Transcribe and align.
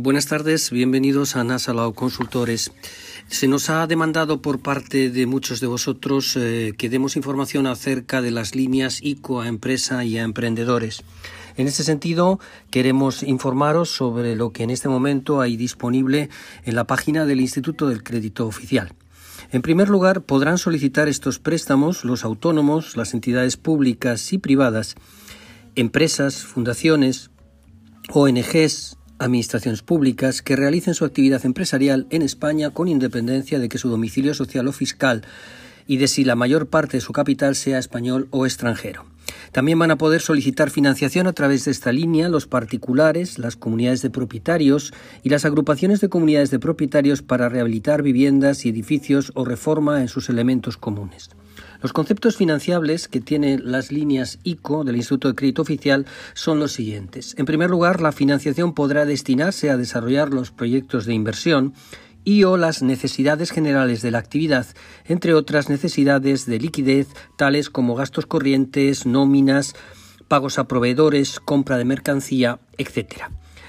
Buenas 0.00 0.26
tardes, 0.26 0.70
bienvenidos 0.70 1.34
a 1.34 1.42
Nasalao 1.42 1.92
Consultores. 1.92 2.70
Se 3.26 3.48
nos 3.48 3.68
ha 3.68 3.84
demandado 3.88 4.40
por 4.40 4.60
parte 4.60 5.10
de 5.10 5.26
muchos 5.26 5.58
de 5.58 5.66
vosotros 5.66 6.36
eh, 6.36 6.72
que 6.78 6.88
demos 6.88 7.16
información 7.16 7.66
acerca 7.66 8.22
de 8.22 8.30
las 8.30 8.54
líneas 8.54 9.00
ICO 9.02 9.40
a 9.40 9.48
empresa 9.48 10.04
y 10.04 10.16
a 10.16 10.22
emprendedores. 10.22 11.02
En 11.56 11.66
este 11.66 11.82
sentido, 11.82 12.38
queremos 12.70 13.24
informaros 13.24 13.88
sobre 13.90 14.36
lo 14.36 14.52
que 14.52 14.62
en 14.62 14.70
este 14.70 14.88
momento 14.88 15.40
hay 15.40 15.56
disponible 15.56 16.30
en 16.62 16.76
la 16.76 16.84
página 16.84 17.26
del 17.26 17.40
Instituto 17.40 17.88
del 17.88 18.04
Crédito 18.04 18.46
Oficial. 18.46 18.92
En 19.50 19.62
primer 19.62 19.88
lugar, 19.88 20.22
podrán 20.22 20.58
solicitar 20.58 21.08
estos 21.08 21.40
préstamos 21.40 22.04
los 22.04 22.24
autónomos, 22.24 22.96
las 22.96 23.14
entidades 23.14 23.56
públicas 23.56 24.32
y 24.32 24.38
privadas, 24.38 24.94
empresas, 25.74 26.44
fundaciones, 26.44 27.32
ONGs, 28.10 28.97
administraciones 29.18 29.82
públicas 29.82 30.42
que 30.42 30.56
realicen 30.56 30.94
su 30.94 31.04
actividad 31.04 31.44
empresarial 31.44 32.06
en 32.10 32.22
España 32.22 32.70
con 32.70 32.88
independencia 32.88 33.58
de 33.58 33.68
que 33.68 33.78
su 33.78 33.88
domicilio 33.88 34.34
social 34.34 34.68
o 34.68 34.72
fiscal 34.72 35.22
y 35.86 35.96
de 35.96 36.08
si 36.08 36.24
la 36.24 36.36
mayor 36.36 36.68
parte 36.68 36.98
de 36.98 37.00
su 37.00 37.12
capital 37.12 37.56
sea 37.56 37.78
español 37.78 38.28
o 38.30 38.46
extranjero. 38.46 39.04
También 39.52 39.78
van 39.78 39.90
a 39.90 39.98
poder 39.98 40.20
solicitar 40.20 40.70
financiación 40.70 41.26
a 41.26 41.32
través 41.32 41.64
de 41.64 41.70
esta 41.70 41.92
línea 41.92 42.28
los 42.28 42.46
particulares, 42.46 43.38
las 43.38 43.56
comunidades 43.56 44.02
de 44.02 44.10
propietarios 44.10 44.92
y 45.22 45.28
las 45.28 45.44
agrupaciones 45.44 46.00
de 46.00 46.08
comunidades 46.08 46.50
de 46.50 46.58
propietarios 46.58 47.22
para 47.22 47.48
rehabilitar 47.48 48.02
viviendas 48.02 48.64
y 48.64 48.68
edificios 48.68 49.32
o 49.34 49.44
reforma 49.44 50.00
en 50.00 50.08
sus 50.08 50.28
elementos 50.28 50.76
comunes. 50.76 51.30
Los 51.80 51.92
conceptos 51.92 52.36
financiables 52.36 53.06
que 53.06 53.20
tienen 53.20 53.70
las 53.70 53.92
líneas 53.92 54.38
ICO 54.42 54.82
del 54.82 54.96
Instituto 54.96 55.28
de 55.28 55.34
Crédito 55.36 55.62
Oficial 55.62 56.06
son 56.34 56.58
los 56.58 56.72
siguientes. 56.72 57.34
En 57.38 57.46
primer 57.46 57.70
lugar, 57.70 58.00
la 58.00 58.10
financiación 58.10 58.74
podrá 58.74 59.04
destinarse 59.04 59.70
a 59.70 59.76
desarrollar 59.76 60.34
los 60.34 60.50
proyectos 60.50 61.06
de 61.06 61.14
inversión 61.14 61.74
y 62.24 62.44
o 62.44 62.56
las 62.56 62.82
necesidades 62.82 63.50
generales 63.50 64.02
de 64.02 64.10
la 64.10 64.18
actividad, 64.18 64.66
entre 65.04 65.34
otras 65.34 65.68
necesidades 65.68 66.46
de 66.46 66.58
liquidez, 66.58 67.08
tales 67.36 67.70
como 67.70 67.94
gastos 67.94 68.26
corrientes, 68.26 69.06
nóminas, 69.06 69.74
pagos 70.28 70.58
a 70.58 70.68
proveedores, 70.68 71.40
compra 71.40 71.78
de 71.78 71.84
mercancía, 71.84 72.60
etc. 72.76 73.24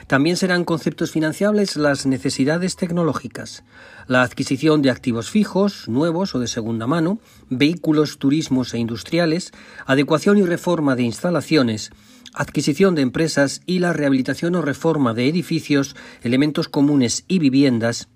También 0.08 0.38
serán 0.38 0.66
conceptos 0.66 1.12
financiables 1.12 1.78
las 1.78 2.06
necesidades 2.06 2.76
tecnológicas, 2.76 3.64
la 4.08 4.24
adquisición 4.24 4.82
de 4.82 4.90
activos 4.90 5.30
fijos, 5.30 5.88
nuevos 5.88 6.34
o 6.34 6.40
de 6.40 6.48
segunda 6.48 6.88
mano, 6.88 7.20
vehículos, 7.50 8.18
turismos 8.18 8.74
e 8.74 8.80
industriales, 8.80 9.52
adecuación 9.86 10.38
y 10.40 10.44
reforma 10.44 10.96
de 10.96 11.04
instalaciones, 11.04 11.92
adquisición 12.34 12.96
de 12.96 13.04
empresas 13.04 13.62
y 13.66 13.80
la 13.80 13.94
rehabilitación 13.94 14.56
o 14.56 14.62
reforma 14.62 15.14
de 15.14 15.28
edificios, 15.28 15.96
elementos 16.24 16.70
comunes 16.70 17.24
y 17.28 17.40
viviendas, 17.40 18.10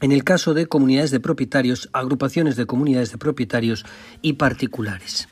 en 0.00 0.12
el 0.12 0.24
caso 0.24 0.54
de 0.54 0.66
comunidades 0.66 1.10
de 1.10 1.20
propietarios, 1.20 1.88
agrupaciones 1.92 2.56
de 2.56 2.66
comunidades 2.66 3.12
de 3.12 3.18
propietarios 3.18 3.84
y 4.22 4.34
particulares. 4.34 5.28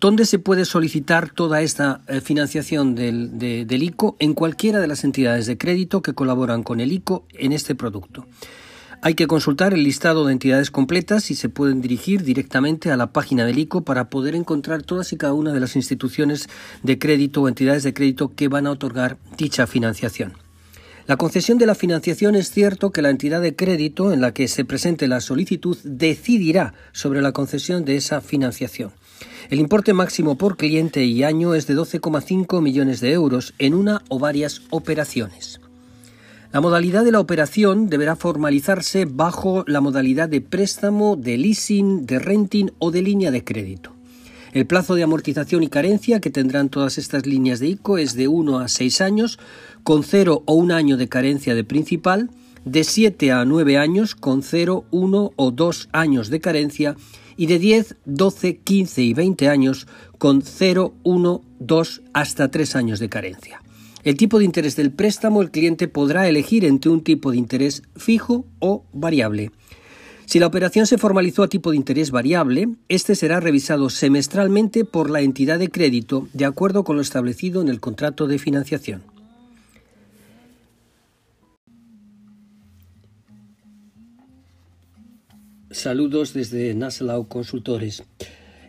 ¿Dónde 0.00 0.24
se 0.24 0.38
puede 0.38 0.64
solicitar 0.64 1.30
toda 1.30 1.60
esta 1.60 2.00
eh, 2.08 2.22
financiación 2.22 2.94
del, 2.94 3.38
del, 3.38 3.82
ICO? 3.82 4.16
En 4.18 4.32
cualquiera 4.32 4.80
de 4.80 4.86
las 4.86 5.04
entidades 5.04 5.44
de 5.44 5.58
crédito 5.58 6.00
que 6.00 6.14
colaboran 6.14 6.62
con 6.62 6.80
el 6.80 6.90
ICO 6.90 7.26
en 7.34 7.52
este 7.52 7.74
producto. 7.74 8.26
Hay 9.02 9.14
que 9.14 9.26
consultar 9.26 9.74
el 9.74 9.82
listado 9.82 10.24
de 10.24 10.32
entidades 10.32 10.70
completas 10.70 11.30
y 11.30 11.34
se 11.34 11.50
pueden 11.50 11.82
dirigir 11.82 12.22
directamente 12.22 12.90
a 12.90 12.96
la 12.96 13.12
página 13.12 13.44
del 13.44 13.58
ICO 13.58 13.82
para 13.82 14.08
poder 14.08 14.34
encontrar 14.34 14.82
todas 14.82 15.12
y 15.12 15.18
cada 15.18 15.34
una 15.34 15.52
de 15.52 15.60
las 15.60 15.76
instituciones 15.76 16.48
de 16.82 16.98
crédito 16.98 17.42
o 17.42 17.48
entidades 17.48 17.82
de 17.82 17.92
crédito 17.92 18.34
que 18.34 18.48
van 18.48 18.66
a 18.66 18.70
otorgar 18.70 19.18
dicha 19.36 19.66
financiación. 19.66 20.32
La 21.10 21.16
concesión 21.16 21.58
de 21.58 21.66
la 21.66 21.74
financiación 21.74 22.36
es 22.36 22.52
cierto 22.52 22.92
que 22.92 23.02
la 23.02 23.10
entidad 23.10 23.42
de 23.42 23.56
crédito 23.56 24.12
en 24.12 24.20
la 24.20 24.32
que 24.32 24.46
se 24.46 24.64
presente 24.64 25.08
la 25.08 25.20
solicitud 25.20 25.76
decidirá 25.82 26.72
sobre 26.92 27.20
la 27.20 27.32
concesión 27.32 27.84
de 27.84 27.96
esa 27.96 28.20
financiación. 28.20 28.92
El 29.48 29.58
importe 29.58 29.92
máximo 29.92 30.38
por 30.38 30.56
cliente 30.56 31.04
y 31.04 31.24
año 31.24 31.54
es 31.54 31.66
de 31.66 31.74
12,5 31.74 32.62
millones 32.62 33.00
de 33.00 33.10
euros 33.10 33.54
en 33.58 33.74
una 33.74 34.02
o 34.08 34.20
varias 34.20 34.62
operaciones. 34.70 35.60
La 36.52 36.60
modalidad 36.60 37.02
de 37.02 37.10
la 37.10 37.18
operación 37.18 37.88
deberá 37.88 38.14
formalizarse 38.14 39.04
bajo 39.04 39.64
la 39.66 39.80
modalidad 39.80 40.28
de 40.28 40.40
préstamo, 40.40 41.16
de 41.16 41.38
leasing, 41.38 42.06
de 42.06 42.20
renting 42.20 42.70
o 42.78 42.92
de 42.92 43.02
línea 43.02 43.32
de 43.32 43.42
crédito. 43.42 43.96
El 44.52 44.66
plazo 44.66 44.96
de 44.96 45.04
amortización 45.04 45.62
y 45.62 45.68
carencia 45.68 46.18
que 46.18 46.30
tendrán 46.30 46.70
todas 46.70 46.98
estas 46.98 47.24
líneas 47.24 47.60
de 47.60 47.68
ICO 47.68 47.98
es 47.98 48.14
de 48.14 48.26
1 48.26 48.58
a 48.58 48.66
6 48.66 49.00
años, 49.00 49.38
con 49.82 50.02
0 50.02 50.42
o 50.46 50.54
1 50.54 50.74
año 50.74 50.96
de 50.96 51.08
carencia 51.08 51.54
de 51.54 51.64
principal, 51.64 52.30
de 52.64 52.84
7 52.84 53.32
a 53.32 53.44
9 53.44 53.78
años 53.78 54.14
con 54.14 54.42
0, 54.42 54.84
1 54.90 55.32
o 55.34 55.50
2 55.50 55.88
años 55.92 56.30
de 56.30 56.40
carencia 56.40 56.96
y 57.36 57.46
de 57.46 57.58
10, 57.58 57.96
12, 58.04 58.58
15 58.58 59.02
y 59.02 59.14
20 59.14 59.48
años 59.48 59.86
con 60.18 60.42
0, 60.42 60.94
1, 61.02 61.42
2 61.58 62.02
hasta 62.12 62.50
3 62.50 62.76
años 62.76 62.98
de 62.98 63.08
carencia. 63.08 63.62
El 64.02 64.16
tipo 64.16 64.38
de 64.38 64.46
interés 64.46 64.76
del 64.76 64.92
préstamo 64.92 65.42
el 65.42 65.50
cliente 65.50 65.88
podrá 65.88 66.26
elegir 66.28 66.64
entre 66.64 66.90
un 66.90 67.02
tipo 67.02 67.30
de 67.30 67.38
interés 67.38 67.82
fijo 67.96 68.46
o 68.58 68.84
variable. 68.92 69.52
Si 70.24 70.38
la 70.38 70.46
operación 70.46 70.86
se 70.86 70.96
formalizó 70.96 71.42
a 71.42 71.48
tipo 71.48 71.72
de 71.72 71.76
interés 71.76 72.10
variable, 72.10 72.68
este 72.88 73.14
será 73.14 73.40
revisado 73.40 73.90
semestralmente 73.90 74.84
por 74.84 75.10
la 75.10 75.22
entidad 75.22 75.58
de 75.58 75.70
crédito 75.70 76.28
de 76.32 76.44
acuerdo 76.44 76.84
con 76.84 76.96
lo 76.96 77.02
establecido 77.02 77.60
en 77.60 77.68
el 77.68 77.80
contrato 77.80 78.26
de 78.26 78.38
financiación. 78.38 79.02
Saludos 85.72 86.34
desde 86.34 86.74
Nassau 86.74 87.28
Consultores. 87.28 88.02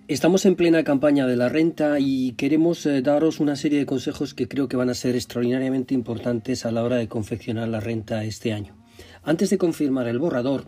Estamos 0.08 0.46
en 0.46 0.56
plena 0.56 0.84
campaña 0.84 1.26
de 1.26 1.36
la 1.36 1.50
renta 1.50 2.00
y 2.00 2.34
queremos 2.34 2.86
eh, 2.86 3.02
daros 3.02 3.40
una 3.40 3.56
serie 3.56 3.80
de 3.80 3.88
consejos 3.88 4.36
que 4.36 4.48
creo 4.48 4.68
que 4.68 4.78
van 4.78 4.92
a 4.92 4.94
ser 4.94 5.16
extraordinariamente 5.16 5.96
importantes 5.96 6.64
a 6.64 6.72
la 6.72 6.84
hora 6.84 6.98
de 6.98 7.08
confeccionar 7.08 7.70
la 7.70 7.80
renta 7.80 8.24
este 8.24 8.54
año. 8.54 8.76
Antes 9.24 9.50
de 9.50 9.58
confirmar 9.58 10.08
el 10.08 10.20
borrador 10.20 10.68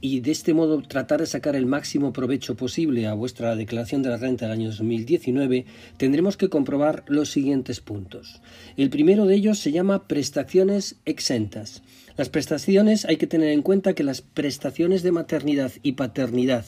y 0.00 0.20
de 0.20 0.30
este 0.30 0.54
modo 0.54 0.82
tratar 0.82 1.18
de 1.18 1.26
sacar 1.26 1.56
el 1.56 1.66
máximo 1.66 2.12
provecho 2.12 2.54
posible 2.54 3.08
a 3.08 3.14
vuestra 3.14 3.56
declaración 3.56 4.04
de 4.04 4.10
la 4.10 4.18
renta 4.18 4.44
del 4.44 4.52
año 4.52 4.68
2019, 4.68 5.66
tendremos 5.96 6.36
que 6.36 6.48
comprobar 6.48 7.02
los 7.08 7.28
siguientes 7.28 7.80
puntos. 7.80 8.40
El 8.76 8.88
primero 8.88 9.26
de 9.26 9.34
ellos 9.34 9.58
se 9.58 9.72
llama 9.72 10.06
prestaciones 10.06 11.00
exentas. 11.06 11.82
Las 12.16 12.28
prestaciones 12.28 13.04
hay 13.06 13.16
que 13.16 13.26
tener 13.26 13.50
en 13.50 13.62
cuenta 13.62 13.94
que 13.94 14.04
las 14.04 14.20
prestaciones 14.20 15.02
de 15.02 15.12
maternidad 15.12 15.72
y 15.82 15.92
paternidad 15.92 16.66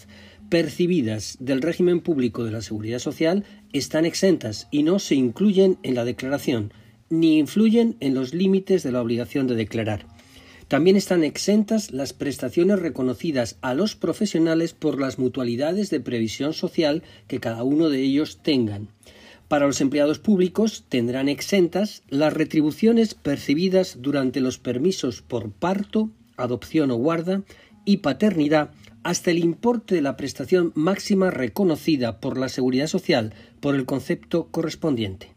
percibidas 0.49 1.37
del 1.41 1.63
régimen 1.63 2.01
público 2.01 2.45
de 2.45 2.53
la 2.53 2.63
seguridad 2.63 2.99
social 2.99 3.45
están 3.73 4.07
exentas 4.07 4.69
y 4.71 4.83
no 4.83 4.99
se 4.99 5.15
incluyen 5.15 5.79
en 5.83 5.95
la 5.95 6.05
declaración, 6.05 6.73
ni 7.11 7.39
influyen 7.39 7.97
en 8.01 8.15
los 8.15 8.35
límites 8.35 8.83
de 8.83 8.93
la 8.93 9.03
obligación 9.03 9.47
de 9.47 9.55
declarar. 9.55 10.07
También 10.69 10.97
están 10.97 11.25
exentas 11.25 11.93
las 11.93 12.15
prestaciones 12.15 12.79
reconocidas 12.79 13.59
a 13.61 13.75
los 13.75 13.97
profesionales 13.97 14.73
por 14.73 14.99
las 14.99 15.19
mutualidades 15.19 15.91
de 15.91 16.01
previsión 16.01 16.55
social 16.55 17.03
que 17.29 17.39
cada 17.39 17.65
uno 17.65 17.91
de 17.91 18.01
ellos 18.01 18.39
tengan. 18.43 18.89
Para 19.49 19.67
los 19.67 19.81
empleados 19.81 20.19
públicos 20.19 20.85
tendrán 20.89 21.29
exentas 21.29 22.03
las 22.09 22.33
retribuciones 22.33 23.15
percibidas 23.15 23.99
durante 24.01 24.41
los 24.41 24.59
permisos 24.59 25.23
por 25.23 25.53
parto, 25.53 26.11
adopción 26.37 26.91
o 26.91 26.97
guarda 26.97 27.43
y 27.85 27.99
paternidad 27.99 28.71
hasta 29.03 29.31
el 29.31 29.39
importe 29.39 29.95
de 29.95 30.03
la 30.03 30.17
prestación 30.17 30.73
máxima 30.75 31.31
reconocida 31.31 32.21
por 32.21 32.39
la 32.39 32.49
Seguridad 32.49 32.87
Social 32.87 33.35
por 33.61 33.75
el 33.75 33.85
concepto 33.85 34.49
correspondiente. 34.51 35.35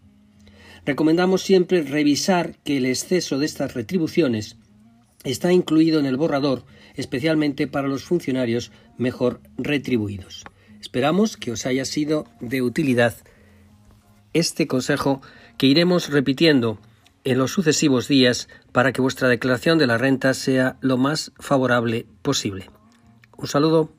Recomendamos 0.86 1.42
siempre 1.42 1.81
revisar 1.81 2.56
que 2.63 2.77
el 2.77 2.86
exceso 2.86 3.38
de 3.38 3.45
estas 3.45 3.74
retribuciones 3.74 4.56
está 5.25 5.51
incluido 5.51 6.00
en 6.00 6.06
el 6.06 6.15
borrador, 6.15 6.63
especialmente 6.95 7.68
para 7.68 7.89
los 7.89 8.03
funcionarios 8.06 8.71
mejor 8.98 9.42
retribuidos. 9.57 10.45
Esperamos 10.80 11.36
que 11.36 11.51
os 11.51 11.65
haya 11.65 11.83
sido 11.83 12.25
de 12.39 12.62
utilidad 12.62 13.15
este 14.33 14.68
consejo 14.68 15.21
que 15.57 15.68
iremos 15.68 16.09
repitiendo 16.09 16.79
en 17.24 17.38
los 17.38 17.51
sucesivos 17.51 18.07
días 18.07 18.47
para 18.71 18.94
que 18.94 19.01
vuestra 19.01 19.27
declaración 19.27 19.77
de 19.77 19.88
la 19.88 19.97
renta 19.97 20.33
sea 20.33 20.77
lo 20.81 20.97
más 20.97 21.31
favorable 21.39 22.06
posible. 22.21 22.69
Un 23.38 23.47
saludo. 23.47 23.96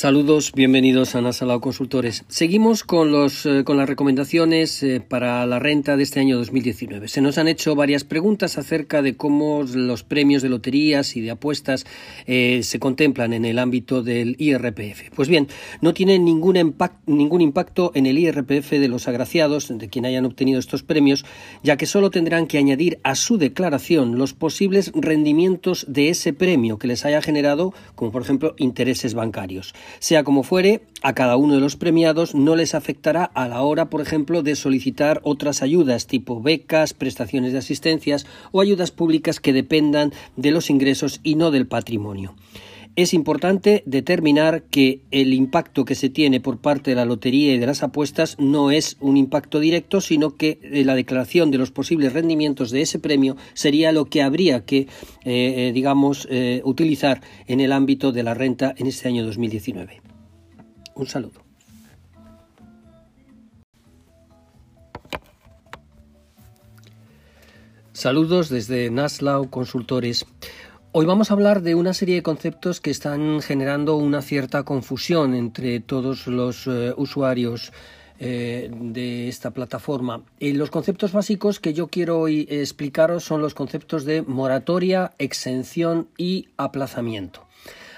Saludos, 0.00 0.52
bienvenidos 0.54 1.14
a 1.14 1.20
Nasalao 1.20 1.60
Consultores. 1.60 2.24
Seguimos 2.26 2.84
con, 2.84 3.12
los, 3.12 3.44
eh, 3.44 3.64
con 3.64 3.76
las 3.76 3.86
recomendaciones 3.86 4.82
eh, 4.82 5.02
para 5.06 5.44
la 5.44 5.58
renta 5.58 5.98
de 5.98 6.02
este 6.04 6.20
año 6.20 6.38
2019. 6.38 7.06
Se 7.06 7.20
nos 7.20 7.36
han 7.36 7.48
hecho 7.48 7.74
varias 7.74 8.04
preguntas 8.04 8.56
acerca 8.56 9.02
de 9.02 9.18
cómo 9.18 9.62
los 9.62 10.02
premios 10.02 10.40
de 10.40 10.48
loterías 10.48 11.16
y 11.16 11.20
de 11.20 11.32
apuestas 11.32 11.84
eh, 12.26 12.60
se 12.62 12.78
contemplan 12.78 13.34
en 13.34 13.44
el 13.44 13.58
ámbito 13.58 14.02
del 14.02 14.36
IRPF. 14.38 15.10
Pues 15.14 15.28
bien, 15.28 15.48
no 15.82 15.92
tiene 15.92 16.18
ningún, 16.18 16.74
ningún 17.04 17.40
impacto 17.42 17.92
en 17.94 18.06
el 18.06 18.18
IRPF 18.18 18.70
de 18.70 18.88
los 18.88 19.06
agraciados, 19.06 19.68
de 19.68 19.90
quien 19.90 20.06
hayan 20.06 20.24
obtenido 20.24 20.58
estos 20.58 20.82
premios, 20.82 21.26
ya 21.62 21.76
que 21.76 21.84
solo 21.84 22.10
tendrán 22.10 22.46
que 22.46 22.56
añadir 22.56 23.00
a 23.02 23.14
su 23.16 23.36
declaración 23.36 24.16
los 24.16 24.32
posibles 24.32 24.92
rendimientos 24.94 25.84
de 25.90 26.08
ese 26.08 26.32
premio 26.32 26.78
que 26.78 26.88
les 26.88 27.04
haya 27.04 27.20
generado, 27.20 27.74
como 27.96 28.12
por 28.12 28.22
ejemplo 28.22 28.54
intereses 28.56 29.12
bancarios. 29.12 29.74
Sea 29.98 30.24
como 30.24 30.42
fuere, 30.42 30.82
a 31.02 31.14
cada 31.14 31.36
uno 31.36 31.54
de 31.54 31.60
los 31.60 31.76
premiados 31.76 32.34
no 32.34 32.56
les 32.56 32.74
afectará 32.74 33.24
a 33.24 33.48
la 33.48 33.62
hora, 33.62 33.90
por 33.90 34.00
ejemplo, 34.00 34.42
de 34.42 34.56
solicitar 34.56 35.20
otras 35.24 35.62
ayudas 35.62 36.06
tipo 36.06 36.40
becas, 36.40 36.94
prestaciones 36.94 37.52
de 37.52 37.58
asistencias 37.58 38.26
o 38.52 38.60
ayudas 38.60 38.90
públicas 38.90 39.40
que 39.40 39.52
dependan 39.52 40.12
de 40.36 40.50
los 40.50 40.70
ingresos 40.70 41.20
y 41.22 41.34
no 41.34 41.50
del 41.50 41.66
patrimonio. 41.66 42.34
Es 42.96 43.14
importante 43.14 43.84
determinar 43.86 44.64
que 44.64 45.00
el 45.12 45.32
impacto 45.32 45.84
que 45.84 45.94
se 45.94 46.10
tiene 46.10 46.40
por 46.40 46.58
parte 46.58 46.90
de 46.90 46.96
la 46.96 47.04
lotería 47.04 47.54
y 47.54 47.58
de 47.58 47.66
las 47.66 47.84
apuestas 47.84 48.36
no 48.38 48.72
es 48.72 48.96
un 49.00 49.16
impacto 49.16 49.60
directo, 49.60 50.00
sino 50.00 50.36
que 50.36 50.58
eh, 50.62 50.84
la 50.84 50.96
declaración 50.96 51.52
de 51.52 51.58
los 51.58 51.70
posibles 51.70 52.12
rendimientos 52.12 52.70
de 52.72 52.82
ese 52.82 52.98
premio 52.98 53.36
sería 53.54 53.92
lo 53.92 54.06
que 54.06 54.22
habría 54.22 54.64
que, 54.64 54.78
eh, 54.78 54.88
eh, 55.24 55.72
digamos, 55.72 56.28
utilizar 56.64 57.22
en 57.46 57.60
el 57.60 57.72
ámbito 57.72 58.12
de 58.12 58.22
la 58.22 58.34
renta 58.34 58.74
en 58.76 58.86
este 58.86 59.08
año 59.08 59.24
2019. 59.24 60.00
Un 60.94 61.06
saludo. 61.06 61.50
Saludos 67.92 68.48
desde 68.48 68.90
Naslau 68.90 69.50
Consultores. 69.50 70.24
Hoy 70.92 71.06
vamos 71.06 71.30
a 71.30 71.34
hablar 71.34 71.62
de 71.62 71.76
una 71.76 71.94
serie 71.94 72.16
de 72.16 72.24
conceptos 72.24 72.80
que 72.80 72.90
están 72.90 73.42
generando 73.42 73.94
una 73.94 74.22
cierta 74.22 74.64
confusión 74.64 75.36
entre 75.36 75.78
todos 75.78 76.26
los 76.26 76.66
eh, 76.66 76.92
usuarios 76.96 77.72
eh, 78.18 78.68
de 78.74 79.28
esta 79.28 79.52
plataforma. 79.52 80.24
Y 80.40 80.54
los 80.54 80.72
conceptos 80.72 81.12
básicos 81.12 81.60
que 81.60 81.74
yo 81.74 81.86
quiero 81.86 82.18
hoy 82.18 82.44
explicaros 82.50 83.22
son 83.22 83.40
los 83.40 83.54
conceptos 83.54 84.04
de 84.04 84.22
moratoria, 84.22 85.12
exención 85.18 86.08
y 86.16 86.48
aplazamiento. 86.56 87.46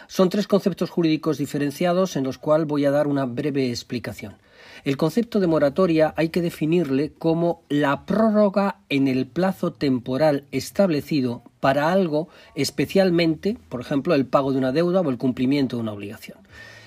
Son 0.06 0.28
tres 0.28 0.46
conceptos 0.46 0.90
jurídicos 0.90 1.38
diferenciados 1.38 2.16
en 2.16 2.24
los 2.24 2.36
cuales 2.36 2.66
voy 2.66 2.84
a 2.84 2.90
dar 2.90 3.06
una 3.06 3.24
breve 3.24 3.70
explicación. 3.70 4.36
El 4.84 4.98
concepto 4.98 5.40
de 5.40 5.46
moratoria 5.46 6.12
hay 6.18 6.28
que 6.28 6.42
definirle 6.42 7.14
como 7.14 7.62
la 7.70 8.04
prórroga 8.04 8.80
en 8.90 9.08
el 9.08 9.26
plazo 9.26 9.72
temporal 9.72 10.44
establecido 10.50 11.42
para 11.62 11.92
algo, 11.92 12.28
especialmente, 12.56 13.56
por 13.68 13.80
ejemplo, 13.80 14.16
el 14.16 14.26
pago 14.26 14.50
de 14.50 14.58
una 14.58 14.72
deuda 14.72 15.00
o 15.00 15.08
el 15.10 15.16
cumplimiento 15.16 15.76
de 15.76 15.82
una 15.82 15.92
obligación. 15.92 16.38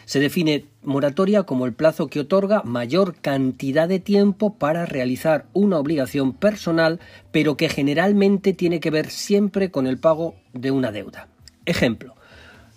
Se 0.04 0.20
define 0.20 0.66
moratoria 0.84 1.44
como 1.44 1.66
el 1.66 1.72
plazo 1.72 2.08
que 2.08 2.20
otorga 2.20 2.62
mayor 2.64 3.16
cantidad 3.16 3.88
de 3.88 4.00
tiempo 4.00 4.56
para 4.56 4.86
realizar 4.86 5.46
una 5.54 5.80
obligación 5.80 6.34
personal, 6.34 7.00
pero 7.32 7.56
que 7.56 7.70
generalmente 7.70 8.52
tiene 8.52 8.82
que 8.82 8.92
ver 8.92 9.12
siempre 9.12 9.72
con 9.72 9.88
el 9.88 9.98
pago 9.98 10.36
de 10.52 10.72
una 10.72 10.92
deuda. 10.92 11.30
Ejemplo, 11.66 12.15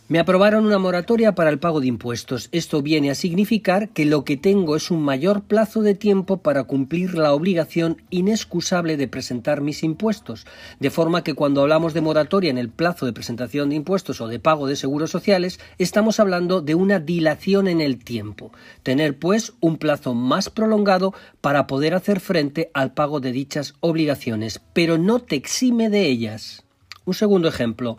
me 0.08 0.18
aprobaron 0.18 0.64
una 0.64 0.78
moratoria 0.78 1.34
para 1.34 1.50
el 1.50 1.58
pago 1.58 1.80
de 1.80 1.86
impuestos. 1.86 2.48
Esto 2.50 2.80
viene 2.80 3.10
a 3.10 3.14
significar 3.14 3.90
que 3.90 4.06
lo 4.06 4.24
que 4.24 4.38
tengo 4.38 4.74
es 4.74 4.90
un 4.90 5.02
mayor 5.02 5.42
plazo 5.42 5.82
de 5.82 5.94
tiempo 5.94 6.38
para 6.38 6.64
cumplir 6.64 7.14
la 7.14 7.34
obligación 7.34 8.02
inexcusable 8.08 8.96
de 8.96 9.06
presentar 9.06 9.60
mis 9.60 9.82
impuestos. 9.82 10.46
De 10.80 10.88
forma 10.88 11.22
que 11.22 11.34
cuando 11.34 11.60
hablamos 11.60 11.92
de 11.92 12.00
moratoria 12.00 12.50
en 12.50 12.56
el 12.56 12.70
plazo 12.70 13.04
de 13.04 13.12
presentación 13.12 13.68
de 13.68 13.76
impuestos 13.76 14.22
o 14.22 14.28
de 14.28 14.40
pago 14.40 14.66
de 14.66 14.76
seguros 14.76 15.10
sociales, 15.10 15.60
estamos 15.76 16.20
hablando 16.20 16.62
de 16.62 16.74
una 16.74 17.00
dilación 17.00 17.68
en 17.68 17.82
el 17.82 18.02
tiempo. 18.02 18.50
Tener, 18.82 19.18
pues, 19.18 19.52
un 19.60 19.76
plazo 19.76 20.14
más 20.14 20.48
prolongado 20.48 21.12
para 21.42 21.66
poder 21.66 21.92
hacer 21.92 22.20
frente 22.20 22.70
al 22.72 22.94
pago 22.94 23.20
de 23.20 23.32
dichas 23.32 23.74
obligaciones, 23.80 24.62
pero 24.72 24.96
no 24.96 25.20
te 25.20 25.36
exime 25.36 25.90
de 25.90 26.06
ellas. 26.06 26.64
Un 27.04 27.12
segundo 27.12 27.48
ejemplo 27.48 27.98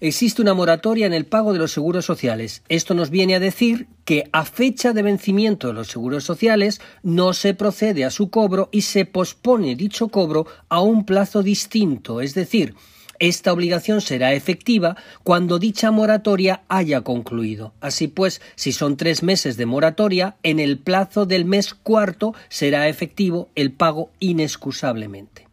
existe 0.00 0.42
una 0.42 0.54
moratoria 0.54 1.06
en 1.06 1.12
el 1.12 1.26
pago 1.26 1.52
de 1.52 1.58
los 1.58 1.72
seguros 1.72 2.04
sociales. 2.04 2.62
Esto 2.68 2.94
nos 2.94 3.10
viene 3.10 3.34
a 3.34 3.40
decir 3.40 3.88
que 4.04 4.28
a 4.32 4.44
fecha 4.44 4.92
de 4.92 5.02
vencimiento 5.02 5.68
de 5.68 5.74
los 5.74 5.88
seguros 5.88 6.24
sociales 6.24 6.80
no 7.02 7.32
se 7.32 7.54
procede 7.54 8.04
a 8.04 8.10
su 8.10 8.30
cobro 8.30 8.68
y 8.72 8.82
se 8.82 9.04
pospone 9.04 9.74
dicho 9.76 10.08
cobro 10.08 10.46
a 10.68 10.80
un 10.80 11.04
plazo 11.04 11.42
distinto, 11.42 12.20
es 12.20 12.34
decir, 12.34 12.74
esta 13.18 13.52
obligación 13.52 14.00
será 14.00 14.34
efectiva 14.34 14.96
cuando 15.22 15.58
dicha 15.58 15.90
moratoria 15.90 16.62
haya 16.68 17.00
concluido. 17.00 17.72
Así 17.80 18.08
pues, 18.08 18.42
si 18.56 18.72
son 18.72 18.96
tres 18.96 19.22
meses 19.22 19.56
de 19.56 19.66
moratoria, 19.66 20.36
en 20.42 20.60
el 20.60 20.78
plazo 20.78 21.24
del 21.24 21.44
mes 21.44 21.74
cuarto 21.74 22.34
será 22.48 22.88
efectivo 22.88 23.48
el 23.54 23.72
pago 23.72 24.10
inexcusablemente. 24.20 25.48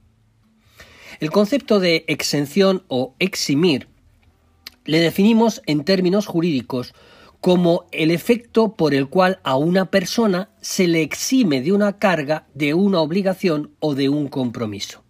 El 1.19 1.31
concepto 1.31 1.79
de 1.79 2.03
exención 2.07 2.83
o 2.89 3.15
eximir 3.19 3.87
le 4.85 4.99
definimos 4.99 5.61
en 5.65 5.83
términos 5.83 6.25
jurídicos 6.25 6.93
como 7.39 7.85
el 7.91 8.11
efecto 8.11 8.75
por 8.75 8.93
el 8.93 9.07
cual 9.07 9.39
a 9.43 9.57
una 9.57 9.91
persona 9.91 10.49
se 10.61 10.87
le 10.87 11.01
exime 11.01 11.61
de 11.61 11.73
una 11.73 11.97
carga, 11.99 12.47
de 12.53 12.73
una 12.73 12.99
obligación 12.99 13.71
o 13.79 13.95
de 13.95 14.09
un 14.09 14.27
compromiso. 14.27 15.03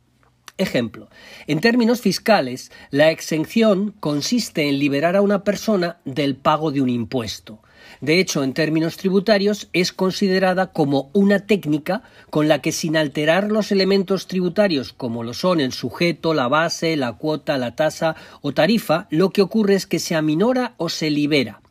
Ejemplo, 0.57 1.09
en 1.47 1.61
términos 1.61 2.01
fiscales, 2.01 2.71
la 2.91 3.09
exención 3.09 3.95
consiste 3.99 4.69
en 4.69 4.77
liberar 4.77 5.15
a 5.15 5.21
una 5.21 5.43
persona 5.43 5.99
del 6.05 6.35
pago 6.35 6.71
de 6.71 6.81
un 6.81 6.89
impuesto. 6.89 7.62
De 8.01 8.19
hecho, 8.19 8.43
en 8.43 8.53
términos 8.53 8.97
tributarios, 8.97 9.69
es 9.73 9.93
considerada 9.93 10.71
como 10.71 11.09
una 11.13 11.45
técnica 11.45 12.03
con 12.29 12.47
la 12.47 12.61
que 12.61 12.71
sin 12.71 12.97
alterar 12.97 13.51
los 13.51 13.71
elementos 13.71 14.27
tributarios 14.27 14.93
como 14.93 15.23
lo 15.23 15.33
son 15.33 15.59
el 15.59 15.73
sujeto, 15.73 16.33
la 16.33 16.47
base, 16.47 16.95
la 16.95 17.13
cuota, 17.13 17.57
la 17.57 17.75
tasa 17.75 18.15
o 18.41 18.53
tarifa, 18.53 19.07
lo 19.09 19.29
que 19.29 19.41
ocurre 19.41 19.75
es 19.75 19.87
que 19.87 19.99
se 19.99 20.15
aminora 20.15 20.73
o 20.77 20.89
se 20.89 21.09
libera, 21.09 21.61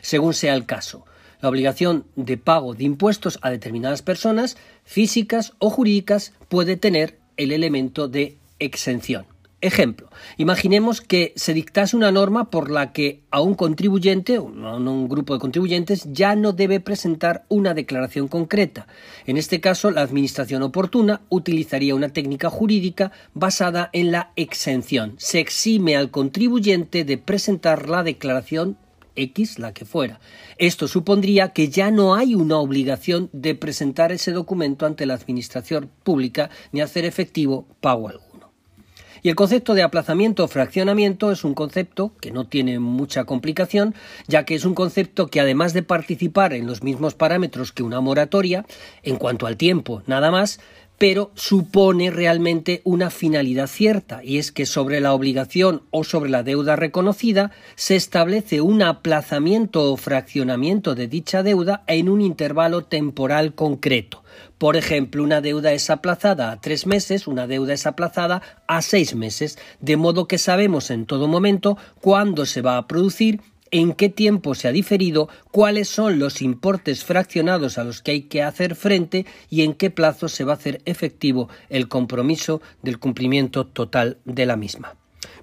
según 0.00 0.34
sea 0.34 0.54
el 0.54 0.66
caso, 0.66 1.04
la 1.40 1.48
obligación 1.48 2.04
de 2.16 2.36
pago 2.36 2.74
de 2.74 2.84
impuestos 2.84 3.38
a 3.42 3.50
determinadas 3.50 4.02
personas, 4.02 4.56
físicas 4.84 5.52
o 5.58 5.70
jurídicas, 5.70 6.32
puede 6.48 6.76
tener 6.76 7.18
el 7.36 7.52
elemento 7.52 8.08
de 8.08 8.36
exención. 8.58 9.31
Ejemplo, 9.62 10.10
imaginemos 10.38 11.00
que 11.00 11.32
se 11.36 11.54
dictase 11.54 11.96
una 11.96 12.10
norma 12.10 12.50
por 12.50 12.68
la 12.68 12.92
que 12.92 13.22
a 13.30 13.40
un 13.40 13.54
contribuyente 13.54 14.34
a 14.34 14.40
un 14.40 15.08
grupo 15.08 15.34
de 15.34 15.38
contribuyentes 15.38 16.08
ya 16.10 16.34
no 16.34 16.52
debe 16.52 16.80
presentar 16.80 17.44
una 17.48 17.72
declaración 17.72 18.26
concreta. 18.26 18.88
En 19.24 19.36
este 19.36 19.60
caso, 19.60 19.92
la 19.92 20.02
Administración 20.02 20.64
oportuna 20.64 21.20
utilizaría 21.28 21.94
una 21.94 22.08
técnica 22.08 22.50
jurídica 22.50 23.12
basada 23.34 23.88
en 23.92 24.10
la 24.10 24.32
exención. 24.34 25.14
Se 25.18 25.38
exime 25.38 25.96
al 25.96 26.10
contribuyente 26.10 27.04
de 27.04 27.18
presentar 27.18 27.88
la 27.88 28.02
declaración 28.02 28.78
X, 29.14 29.60
la 29.60 29.72
que 29.72 29.84
fuera. 29.84 30.18
Esto 30.58 30.88
supondría 30.88 31.50
que 31.50 31.68
ya 31.68 31.92
no 31.92 32.16
hay 32.16 32.34
una 32.34 32.56
obligación 32.58 33.30
de 33.32 33.54
presentar 33.54 34.10
ese 34.10 34.32
documento 34.32 34.86
ante 34.86 35.06
la 35.06 35.14
Administración 35.14 35.88
pública 36.02 36.50
ni 36.72 36.80
hacer 36.80 37.04
efectivo 37.04 37.68
pago 37.80 38.08
algo. 38.08 38.31
Y 39.24 39.28
el 39.28 39.36
concepto 39.36 39.74
de 39.74 39.84
aplazamiento 39.84 40.42
o 40.42 40.48
fraccionamiento 40.48 41.30
es 41.30 41.44
un 41.44 41.54
concepto 41.54 42.12
que 42.20 42.32
no 42.32 42.48
tiene 42.48 42.80
mucha 42.80 43.22
complicación, 43.22 43.94
ya 44.26 44.44
que 44.44 44.56
es 44.56 44.64
un 44.64 44.74
concepto 44.74 45.28
que 45.28 45.40
además 45.40 45.72
de 45.74 45.84
participar 45.84 46.52
en 46.52 46.66
los 46.66 46.82
mismos 46.82 47.14
parámetros 47.14 47.70
que 47.70 47.84
una 47.84 48.00
moratoria, 48.00 48.66
en 49.04 49.16
cuanto 49.16 49.46
al 49.46 49.56
tiempo 49.56 50.02
nada 50.06 50.32
más, 50.32 50.58
pero 51.02 51.32
supone 51.34 52.12
realmente 52.12 52.80
una 52.84 53.10
finalidad 53.10 53.66
cierta, 53.66 54.22
y 54.22 54.38
es 54.38 54.52
que 54.52 54.66
sobre 54.66 55.00
la 55.00 55.14
obligación 55.14 55.82
o 55.90 56.04
sobre 56.04 56.30
la 56.30 56.44
deuda 56.44 56.76
reconocida 56.76 57.50
se 57.74 57.96
establece 57.96 58.60
un 58.60 58.82
aplazamiento 58.82 59.92
o 59.92 59.96
fraccionamiento 59.96 60.94
de 60.94 61.08
dicha 61.08 61.42
deuda 61.42 61.82
en 61.88 62.08
un 62.08 62.20
intervalo 62.20 62.84
temporal 62.84 63.56
concreto. 63.56 64.22
Por 64.58 64.76
ejemplo, 64.76 65.24
una 65.24 65.40
deuda 65.40 65.72
es 65.72 65.90
aplazada 65.90 66.52
a 66.52 66.60
tres 66.60 66.86
meses, 66.86 67.26
una 67.26 67.48
deuda 67.48 67.74
es 67.74 67.84
aplazada 67.84 68.40
a 68.68 68.80
seis 68.80 69.16
meses, 69.16 69.58
de 69.80 69.96
modo 69.96 70.28
que 70.28 70.38
sabemos 70.38 70.92
en 70.92 71.06
todo 71.06 71.26
momento 71.26 71.76
cuándo 72.00 72.46
se 72.46 72.62
va 72.62 72.76
a 72.76 72.86
producir 72.86 73.40
en 73.72 73.94
qué 73.94 74.08
tiempo 74.08 74.54
se 74.54 74.68
ha 74.68 74.72
diferido, 74.72 75.28
cuáles 75.50 75.88
son 75.88 76.18
los 76.18 76.42
importes 76.42 77.04
fraccionados 77.04 77.78
a 77.78 77.84
los 77.84 78.02
que 78.02 78.12
hay 78.12 78.22
que 78.22 78.42
hacer 78.42 78.76
frente 78.76 79.26
y 79.50 79.62
en 79.62 79.74
qué 79.74 79.90
plazo 79.90 80.28
se 80.28 80.44
va 80.44 80.52
a 80.52 80.56
hacer 80.56 80.82
efectivo 80.84 81.48
el 81.70 81.88
compromiso 81.88 82.62
del 82.82 83.00
cumplimiento 83.00 83.66
total 83.66 84.18
de 84.24 84.46
la 84.46 84.56
misma. 84.56 84.94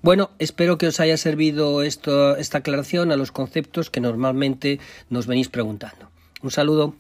Bueno, 0.01 0.29
espero 0.39 0.77
que 0.77 0.88
os 0.88 1.00
haya 1.00 1.17
servido 1.17 1.83
esta 1.83 2.38
aclaración 2.53 3.12
a 3.12 3.17
los 3.17 3.31
conceptos 3.31 3.89
que 3.89 4.00
normalmente 4.00 4.79
nos 5.09 5.27
venís 5.27 5.50
preguntando. 5.50 6.09
Un 6.41 6.51
saludo. 6.51 6.95